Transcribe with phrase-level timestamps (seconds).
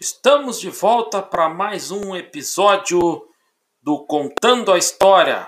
[0.00, 2.98] Estamos de volta para mais um episódio
[3.80, 5.46] do Contando a História.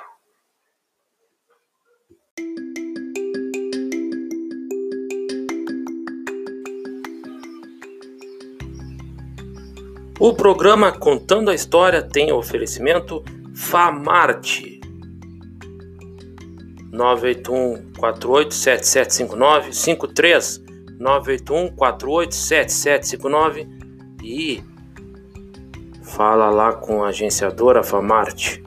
[10.21, 14.81] O programa Contando a História tem o oferecimento Famarte
[16.93, 20.63] 981 487759 53
[21.01, 23.76] 981 487759
[24.39, 24.63] e
[26.05, 28.63] fala lá com a agenciadora Famarte.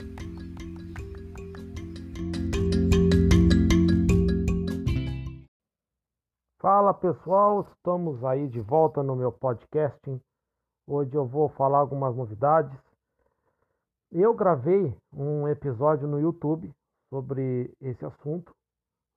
[6.57, 10.19] Fala pessoal, estamos aí de volta no meu podcasting.
[10.87, 12.75] Hoje eu vou falar algumas novidades.
[14.11, 16.73] Eu gravei um episódio no YouTube
[17.11, 18.55] sobre esse assunto,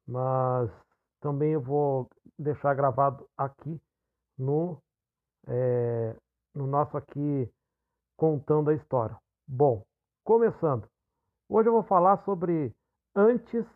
[0.06, 0.70] mas
[1.18, 3.80] também eu vou deixar gravado aqui
[4.36, 4.76] no,
[5.48, 6.14] é,
[6.54, 7.50] no nosso aqui
[8.16, 9.16] contando a história.
[9.46, 9.84] Bom,
[10.24, 10.88] começando.
[11.48, 12.74] Hoje eu vou falar sobre
[13.14, 13.66] antes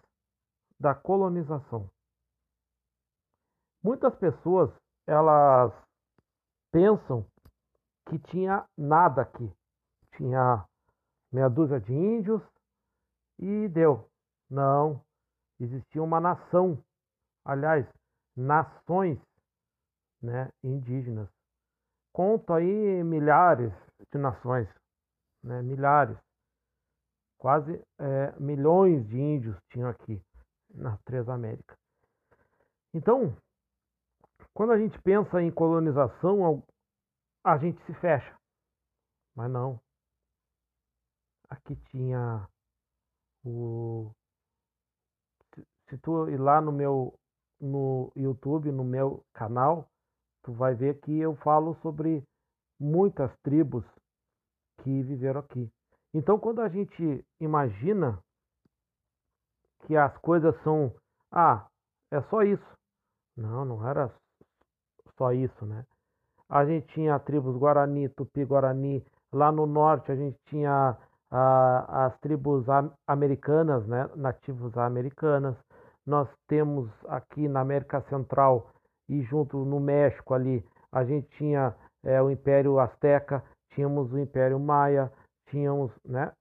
[0.79, 1.91] da colonização.
[3.83, 4.71] Muitas pessoas
[5.07, 5.73] elas
[6.73, 7.27] pensam
[8.09, 9.53] que tinha nada aqui.
[10.17, 10.67] Tinha
[11.33, 12.43] meia dúzia de índios
[13.39, 14.09] e deu.
[14.51, 15.05] Não,
[15.61, 16.83] existia uma nação.
[17.45, 17.87] Aliás,
[18.37, 19.19] nações
[20.23, 21.36] né, indígenas.
[22.17, 23.71] Conto aí milhares
[24.11, 24.67] de nações,
[25.45, 26.17] né, milhares,
[27.37, 30.19] quase é, milhões de índios tinham aqui
[30.71, 31.77] nas três Américas.
[32.95, 33.37] Então,
[34.55, 36.65] quando a gente pensa em colonização,
[37.45, 38.35] a gente se fecha.
[39.35, 39.79] Mas não.
[41.51, 42.49] Aqui tinha
[43.45, 44.11] o.
[45.91, 47.13] Se tu ir lá no meu
[47.61, 49.87] no YouTube, no meu canal,
[50.47, 52.23] tu vai ver que eu falo sobre
[52.81, 53.85] muitas tribos
[54.83, 55.69] que viveram aqui.
[56.15, 58.19] Então, quando a gente imagina
[59.81, 60.95] que as coisas são,
[61.33, 61.67] ah,
[62.13, 62.65] é só isso.
[63.37, 64.15] Não, não era
[65.19, 65.85] só isso, né?
[66.49, 69.05] A gente tinha tribos Guarani, Tupi-Guarani.
[69.33, 70.97] Lá no norte a gente tinha
[71.31, 72.65] ah, as tribos
[73.07, 74.09] americanas, né?
[74.15, 75.57] Nativos americanas
[76.07, 78.71] nós temos aqui na América Central
[79.09, 81.75] e junto no México ali, a gente tinha
[82.05, 85.13] é, o Império Azteca, tínhamos o Império Maia,
[85.49, 86.33] tínhamos né,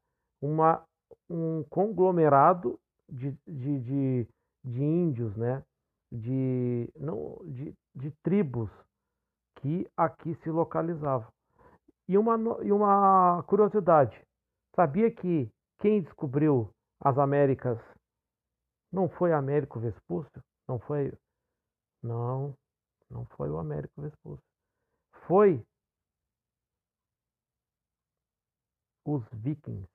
[0.41, 0.83] uma,
[1.29, 4.27] um conglomerado de, de, de,
[4.63, 5.63] de índios, né,
[6.11, 8.69] de, não, de, de tribos
[9.57, 11.27] que aqui se localizavam.
[12.07, 14.19] E uma, e uma curiosidade,
[14.75, 15.49] sabia que
[15.79, 16.69] quem descobriu
[17.01, 17.79] as Américas
[18.91, 20.41] não foi Américo Vespúcio?
[20.67, 21.11] Não foi.
[22.05, 22.55] Não,
[23.09, 24.45] não foi o Américo Vespúcio.
[25.25, 25.65] Foi
[29.03, 29.89] os vikings.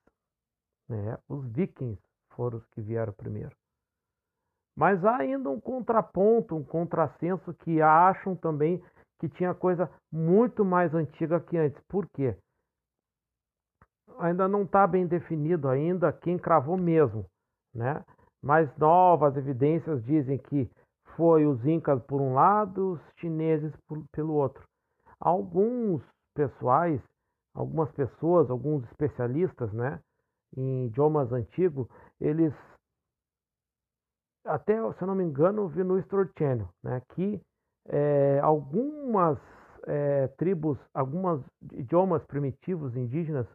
[0.89, 1.17] Né?
[1.29, 2.01] Os vikings
[2.33, 3.55] foram os que vieram primeiro.
[4.75, 8.83] Mas há ainda um contraponto, um contrassenso que acham também
[9.17, 11.81] que tinha coisa muito mais antiga que antes.
[11.87, 12.35] Por quê?
[14.19, 17.25] Ainda não está bem definido ainda quem cravou mesmo,
[17.73, 18.03] né?
[18.41, 20.69] Mais novas evidências dizem que
[21.15, 24.63] foi os incas por um lado, os chineses por, pelo outro.
[25.19, 26.01] Alguns
[26.33, 27.01] pessoais,
[27.53, 29.99] algumas pessoas, alguns especialistas, né,
[30.55, 31.87] em idiomas antigos,
[32.19, 32.53] eles
[34.45, 36.29] até, se eu não me engano, vi no History
[36.83, 37.39] né, que
[37.87, 39.37] é, algumas
[39.85, 41.43] é, tribos, alguns
[41.73, 43.47] idiomas primitivos indígenas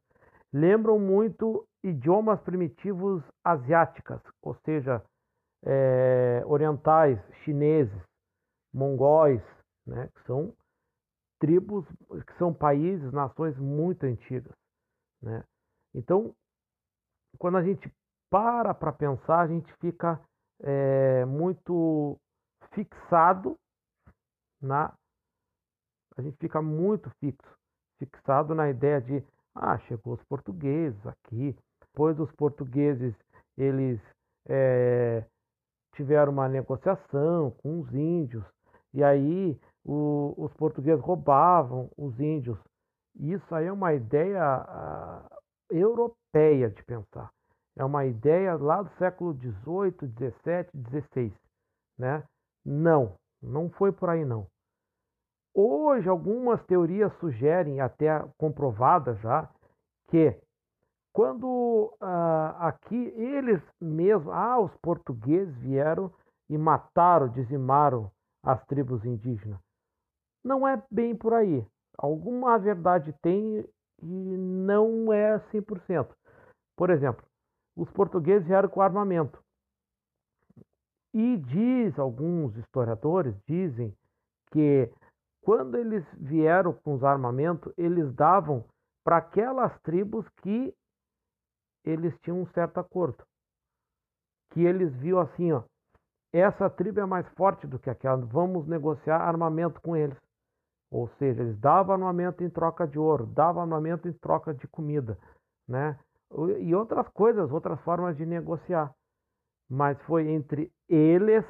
[0.52, 5.02] lembram muito idiomas primitivos asiáticas, ou seja,
[5.66, 8.00] é, orientais, chineses,
[8.72, 9.42] mongóis,
[9.84, 10.54] né, que são
[11.40, 11.84] tribos,
[12.26, 14.54] que são países, nações muito antigas.
[15.20, 15.44] Né?
[15.94, 16.34] Então,
[17.38, 17.92] quando a gente
[18.30, 20.20] para para pensar, a gente fica
[20.62, 22.18] é, muito
[22.72, 23.56] fixado
[24.60, 24.94] na.
[26.16, 27.56] A gente fica muito fixo,
[27.98, 29.22] fixado na ideia de
[29.54, 31.56] ah, chegou os portugueses aqui.
[31.80, 33.14] Depois os portugueses,
[33.56, 34.00] eles
[34.48, 35.24] é,
[35.96, 38.44] tiveram uma negociação com os índios.
[38.94, 42.58] E aí o, os portugueses roubavam os índios.
[43.18, 45.28] Isso aí é uma ideia a,
[45.70, 47.30] europeia de pensar.
[47.76, 51.34] É uma ideia lá do século XVIII, XVII, XVI.
[51.98, 52.22] Né?
[52.64, 54.46] Não, não foi por aí não.
[55.54, 59.48] Hoje, algumas teorias sugerem, até comprovadas já,
[60.08, 60.38] que
[61.16, 66.12] quando ah, aqui eles mesmos, ah, os portugueses vieram
[66.46, 68.12] e mataram, dizimaram
[68.44, 69.58] as tribos indígenas.
[70.44, 71.66] Não é bem por aí.
[71.96, 73.66] alguma verdade tem
[74.02, 76.14] e não é 100%.
[76.76, 77.24] Por exemplo,
[77.74, 79.42] os portugueses vieram com armamento.
[81.14, 83.96] E diz, alguns historiadores dizem
[84.52, 84.92] que
[85.40, 88.66] quando eles vieram com os armamentos, eles davam
[89.02, 90.74] para aquelas tribos que
[91.86, 93.24] eles tinham um certo acordo.
[94.50, 95.62] Que eles viam assim, ó,
[96.32, 100.18] essa tribo é mais forte do que aquela, vamos negociar armamento com eles.
[100.90, 105.18] Ou seja, eles davam armamento em troca de ouro, davam armamento em troca de comida,
[105.66, 105.98] né?
[106.60, 108.92] E outras coisas, outras formas de negociar.
[109.68, 111.44] Mas foi entre eles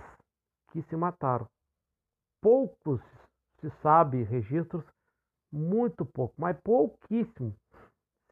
[0.71, 1.47] que se mataram.
[2.41, 3.01] Poucos
[3.61, 4.85] se sabe registros,
[5.53, 7.55] muito pouco, mas pouquíssimo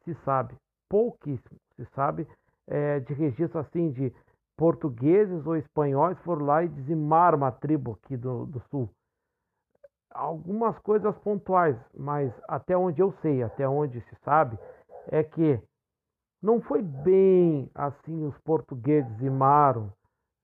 [0.03, 0.55] se sabe,
[0.89, 2.27] pouquíssimo se sabe
[2.67, 4.13] é, de registro assim de
[4.57, 8.89] portugueses ou espanhóis foram lá e dizimaram uma tribo aqui do, do sul.
[10.11, 14.57] Algumas coisas pontuais, mas até onde eu sei, até onde se sabe,
[15.07, 15.61] é que
[16.41, 19.91] não foi bem assim os portugueses dizimaram,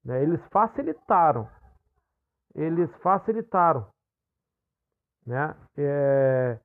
[0.03, 0.21] né?
[0.21, 1.47] eles facilitaram,
[2.53, 3.87] eles facilitaram,
[5.25, 5.55] né?
[5.77, 6.59] É,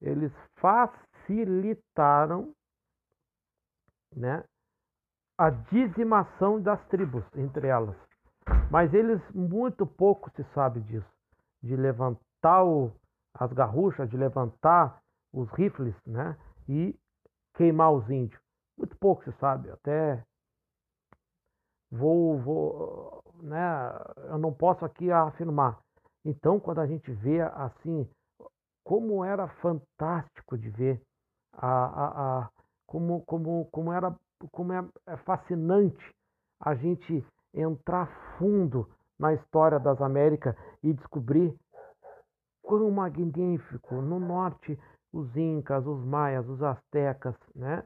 [0.00, 2.52] eles facilitaram,
[4.14, 4.44] né?
[5.42, 7.96] a dizimação das tribos entre elas.
[8.70, 11.12] Mas eles muito pouco se sabe disso,
[11.62, 12.92] de levantar o,
[13.34, 15.00] as garruchas, de levantar
[15.32, 16.36] os rifles, né,
[16.68, 16.94] e
[17.54, 18.40] queimar os índios.
[18.78, 20.22] Muito pouco se sabe, até
[21.90, 23.90] vou, vou, né,
[24.28, 25.78] eu não posso aqui afirmar.
[26.24, 28.08] Então, quando a gente vê assim,
[28.84, 31.02] como era fantástico de ver
[31.52, 32.50] a, a, a
[32.92, 34.14] como, como, como era
[34.50, 36.14] como é, é fascinante
[36.60, 38.06] a gente entrar
[38.36, 38.86] fundo
[39.18, 41.58] na história das Américas e descobrir
[42.60, 44.78] quão magnífico no norte
[45.10, 47.82] os incas, os maias, os astecas, né?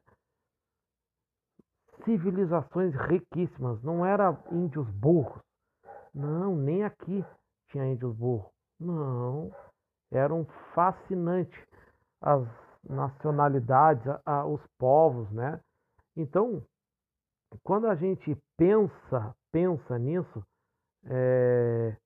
[2.05, 5.41] Civilizações riquíssimas, não eram índios burros.
[6.13, 7.25] Não, nem aqui
[7.69, 8.51] tinha índios burros.
[8.81, 9.53] Não,
[10.11, 10.45] eram
[10.75, 11.65] fascinantes
[12.21, 15.61] as nacionalidades, a, a, os povos, né?
[16.17, 16.63] Então,
[17.63, 20.45] quando a gente pensa, pensa nisso,
[21.05, 21.97] é,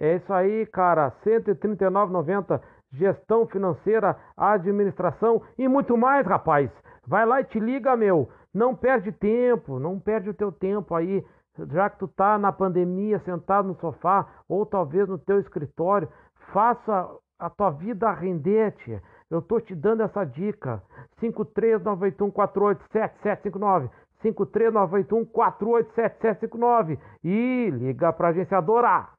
[0.00, 1.10] É isso aí, cara.
[1.24, 2.62] 139,90
[2.92, 6.70] gestão financeira, administração e muito mais, rapaz.
[7.06, 8.28] Vai lá e te liga, meu.
[8.52, 11.24] Não perde tempo, não perde o teu tempo aí,
[11.70, 16.08] já que tu tá na pandemia sentado no sofá ou talvez no teu escritório,
[16.52, 17.08] faça
[17.38, 19.02] a tua vida render, tia.
[19.30, 20.82] Eu tô te dando essa dica.
[21.20, 23.90] 53981487759.
[24.24, 29.17] 53981487759 e liga para a agenciadora.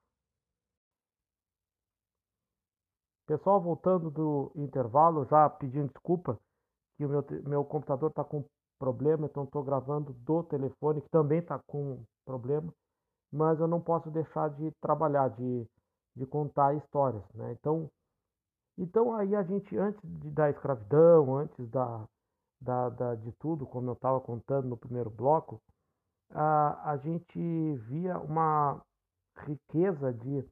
[3.29, 6.39] Pessoal, voltando do intervalo, já pedindo desculpa
[6.97, 8.43] que o meu, meu computador está com
[8.79, 12.73] problema, então estou gravando do telefone, que também está com problema,
[13.31, 15.63] mas eu não posso deixar de trabalhar, de,
[16.15, 17.51] de contar histórias, né?
[17.51, 17.87] Então,
[18.75, 22.03] então aí a gente, antes de, da escravidão, antes da,
[22.59, 25.61] da, da de tudo, como eu estava contando no primeiro bloco,
[26.31, 28.81] a, a gente via uma
[29.45, 30.43] riqueza de,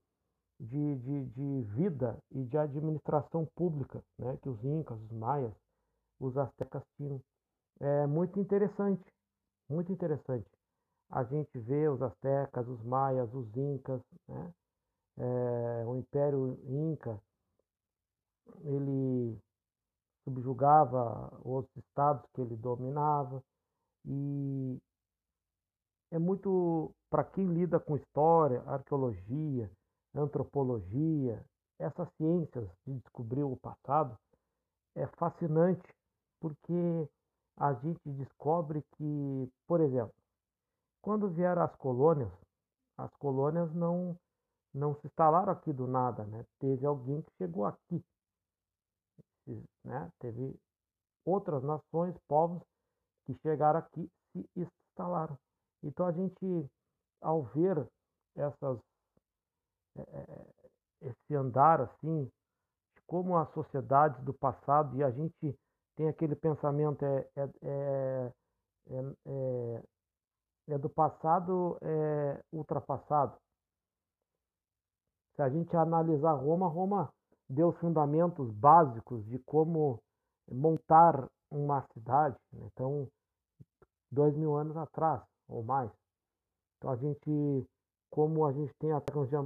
[0.60, 4.38] de, de, de vida e de administração pública, né?
[4.42, 5.54] Que os incas, os maias,
[6.20, 7.22] os astecas tinham.
[7.80, 9.06] É muito interessante,
[9.70, 10.50] muito interessante.
[11.10, 14.54] A gente vê os astecas, os maias, os incas, né?
[15.20, 17.20] É, o Império Inca,
[18.64, 19.38] ele
[20.24, 23.42] subjugava os estados que ele dominava
[24.06, 24.78] e
[26.12, 29.72] é muito para quem lida com história, arqueologia,
[30.18, 31.44] antropologia,
[31.80, 34.18] essas ciências de descobrir o passado,
[34.96, 35.88] é fascinante
[36.40, 37.10] porque
[37.58, 40.14] a gente descobre que, por exemplo,
[41.02, 42.32] quando vieram as colônias,
[42.98, 44.18] as colônias não
[44.74, 46.46] não se instalaram aqui do nada, né?
[46.60, 48.04] Teve alguém que chegou aqui.
[49.84, 50.56] né, teve
[51.26, 52.62] outras nações, povos
[53.26, 55.38] que chegaram aqui se instalaram.
[55.84, 56.70] Então a gente,
[57.22, 57.88] ao ver
[58.36, 58.80] essas,
[61.02, 62.26] esse andar assim,
[62.96, 65.58] de como as sociedades do passado, e a gente
[65.96, 68.32] tem aquele pensamento, é, é, é,
[69.26, 69.84] é,
[70.70, 73.38] é do passado é ultrapassado.
[75.36, 77.14] Se a gente analisar Roma, Roma
[77.50, 80.02] deu fundamentos básicos de como
[80.52, 82.36] montar uma cidade.
[82.52, 82.68] Né?
[82.74, 83.08] Então,
[84.12, 85.92] dois mil anos atrás ou mais.
[86.78, 87.68] Então, a gente,
[88.10, 89.40] como a gente tem a tecnologia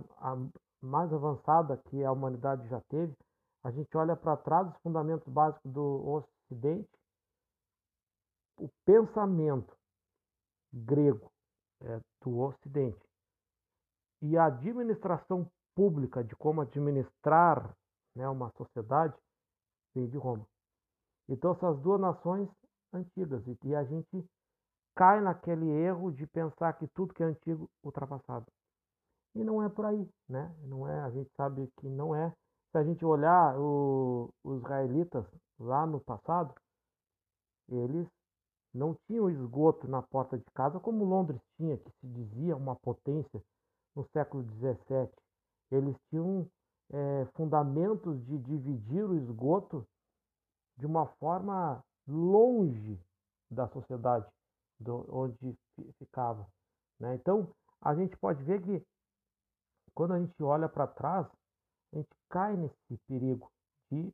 [0.81, 3.13] mais avançada que a humanidade já teve,
[3.63, 6.89] a gente olha para trás os fundamentos básicos do Ocidente,
[8.57, 9.75] o pensamento
[10.73, 11.31] grego
[11.81, 13.01] é, do Ocidente
[14.21, 17.75] e a administração pública de como administrar
[18.15, 19.15] né, uma sociedade
[19.95, 20.45] veio de Roma.
[21.27, 22.49] Então, essas duas nações
[22.93, 23.45] antigas.
[23.47, 24.25] E, e a gente
[24.95, 28.45] cai naquele erro de pensar que tudo que é antigo ultrapassado.
[29.35, 30.53] E não é por aí, né?
[30.63, 32.31] Não é, a gente sabe que não é.
[32.71, 35.25] Se a gente olhar o, os israelitas
[35.59, 36.53] lá no passado,
[37.69, 38.07] eles
[38.73, 43.41] não tinham esgoto na porta de casa como Londres tinha, que se dizia uma potência
[43.95, 45.09] no século XVII.
[45.71, 46.47] Eles tinham
[46.91, 49.85] é, fundamentos de dividir o esgoto
[50.77, 52.99] de uma forma longe
[53.49, 54.27] da sociedade
[54.81, 55.57] do, onde
[55.97, 56.47] ficava.
[56.99, 57.15] Né?
[57.15, 58.85] Então, a gente pode ver que
[59.93, 61.27] quando a gente olha para trás,
[61.93, 63.51] a gente cai nesse perigo
[63.91, 64.11] de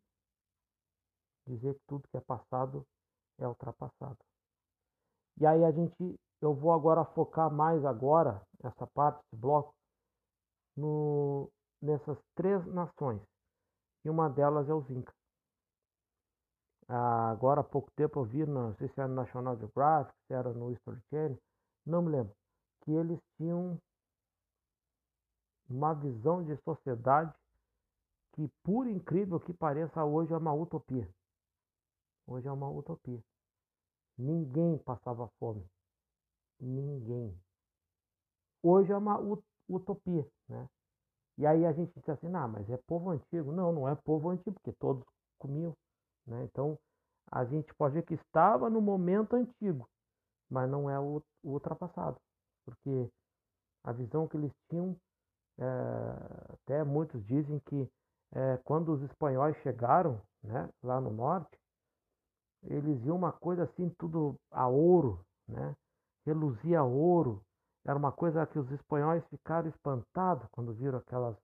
[1.47, 2.85] dizer que tudo que é passado
[3.39, 4.17] é ultrapassado.
[5.39, 9.73] E aí a gente, eu vou agora focar mais agora essa parte, esse bloco,
[10.75, 11.49] no,
[11.81, 13.21] nessas três nações.
[14.03, 15.15] E uma delas é os Incas.
[16.89, 20.33] Ah, agora há pouco tempo eu vi, não sei se era no National Geographic, se
[20.33, 21.37] era no History Channel,
[21.85, 22.33] não me lembro,
[22.81, 23.77] que eles tinham
[25.69, 27.33] uma visão de sociedade
[28.33, 31.09] que, por incrível que pareça, hoje é uma utopia.
[32.25, 33.21] Hoje é uma utopia.
[34.17, 35.65] Ninguém passava fome.
[36.59, 37.37] Ninguém.
[38.63, 39.19] Hoje é uma
[39.67, 40.67] utopia, né?
[41.37, 43.51] E aí a gente diz assim, não, mas é povo antigo.
[43.51, 45.03] Não, não é povo antigo, porque todos
[45.37, 45.75] comiam.
[46.27, 46.43] Né?
[46.43, 46.77] Então,
[47.31, 49.87] a gente pode ver que estava no momento antigo,
[50.49, 52.17] mas não é o, ultrapassado.
[52.65, 53.09] Porque
[53.83, 54.95] a visão que eles tinham,
[55.57, 55.63] é,
[56.53, 57.89] até muitos dizem que
[58.33, 61.57] é, quando os espanhóis chegaram né, lá no norte,
[62.63, 65.75] eles viam uma coisa assim, tudo a ouro, né?
[66.25, 67.41] reluzia ouro,
[67.85, 71.37] era uma coisa que os espanhóis ficaram espantados quando viram aquelas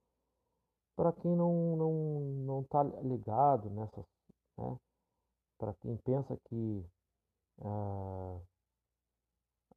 [0.96, 1.94] para quem não não
[2.46, 4.06] não está ligado nessas,
[4.58, 4.78] né?
[5.58, 6.86] Para quem pensa que
[7.62, 8.40] ah,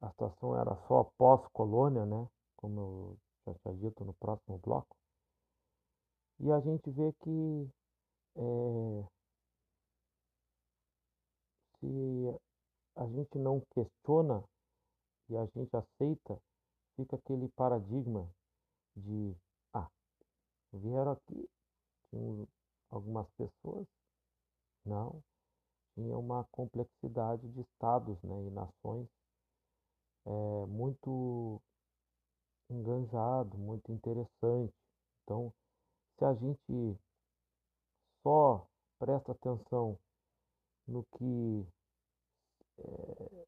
[0.01, 2.27] a situação era só pós-colônia, né?
[2.57, 4.98] Como eu já tinha dito no próximo bloco.
[6.41, 7.69] E a gente vê que
[8.37, 9.07] é,
[11.79, 12.39] se
[12.95, 14.43] a gente não questiona
[15.29, 16.41] e a gente aceita,
[16.95, 18.29] fica aquele paradigma
[18.95, 19.35] de
[19.73, 19.89] ah,
[20.73, 21.49] vieram aqui,
[22.09, 22.47] tinham
[22.89, 23.85] algumas pessoas,
[24.85, 25.21] não,
[25.93, 29.07] tinha uma complexidade de estados né, e nações
[30.25, 31.61] é, muito
[32.69, 34.73] enganjado, muito interessante.
[35.23, 35.53] Então,
[36.19, 36.99] se a gente
[38.21, 38.67] só
[38.99, 39.97] presta atenção
[40.85, 41.65] no que
[42.79, 43.47] é,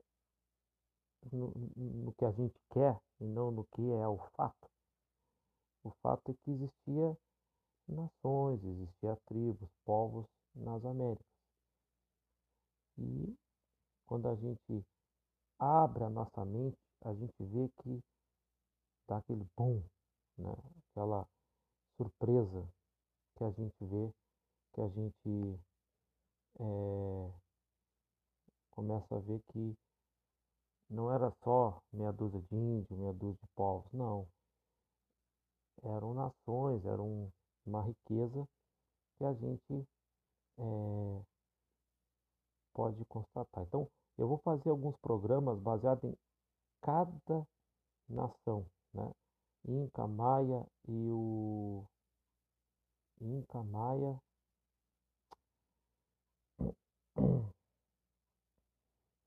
[1.33, 4.69] no, no, que a gente quer e não no que é o fato.
[5.83, 7.17] O fato é que existia
[7.89, 10.25] nações, existia tribos, povos
[10.55, 11.25] nas Américas.
[12.97, 13.35] E
[14.05, 14.85] quando a gente
[15.59, 18.01] abre a nossa mente, a gente vê que
[19.07, 19.83] dá aquele bom,
[20.37, 20.55] né?
[20.91, 21.27] aquela
[22.01, 22.67] surpresa
[23.35, 24.11] que a gente vê,
[24.73, 25.59] que a gente
[26.59, 27.31] é,
[28.71, 29.77] começa a ver que
[30.89, 34.27] não era só meia dúzia de índios, meia dúzia de povos, não.
[35.83, 38.47] Eram nações, era uma riqueza
[39.17, 39.87] que a gente
[40.57, 41.21] é,
[42.73, 43.63] pode constatar.
[43.63, 46.17] Então, eu vou fazer alguns programas baseados em
[46.81, 47.47] cada
[48.09, 49.11] nação, né?
[49.67, 51.85] Inca, Maia e o
[53.21, 54.19] Inca, Maia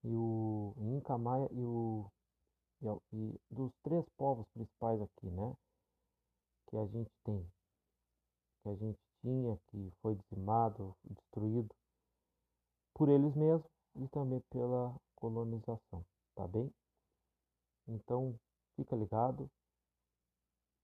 [0.03, 2.11] e o Inca, Maia e o
[2.83, 5.55] e, e dos três povos principais aqui, né?
[6.69, 7.49] Que a gente tem,
[8.63, 11.73] que a gente tinha, que foi dizimado, destruído
[12.93, 16.69] por eles mesmos e também pela colonização, tá bem?
[17.87, 18.37] Então,
[18.77, 19.49] fica ligado